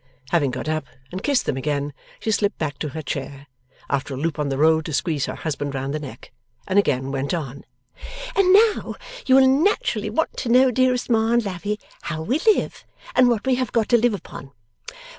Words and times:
Having 0.31 0.49
got 0.49 0.67
up 0.67 0.87
and 1.11 1.21
kissed 1.21 1.45
them 1.45 1.57
again, 1.57 1.93
she 2.19 2.31
slipped 2.31 2.57
back 2.57 2.79
to 2.79 2.89
her 2.89 3.03
chair 3.03 3.45
(after 3.87 4.15
a 4.15 4.17
loop 4.17 4.39
on 4.39 4.49
the 4.49 4.57
road 4.57 4.83
to 4.85 4.93
squeeze 4.93 5.27
her 5.27 5.35
husband 5.35 5.75
round 5.75 5.93
the 5.93 5.99
neck) 5.99 6.31
and 6.67 6.79
again 6.79 7.11
went 7.11 7.35
on. 7.35 7.65
'And 8.35 8.51
now 8.51 8.95
you 9.27 9.35
will 9.35 9.45
naturally 9.47 10.09
want 10.09 10.35
to 10.37 10.49
know, 10.49 10.71
dearest 10.71 11.07
Ma 11.11 11.33
and 11.33 11.45
Lavvy, 11.45 11.79
how 12.01 12.23
we 12.23 12.39
live, 12.47 12.83
and 13.15 13.29
what 13.29 13.45
we 13.45 13.53
have 13.61 13.71
got 13.71 13.89
to 13.89 13.97
live 13.99 14.15
upon. 14.15 14.51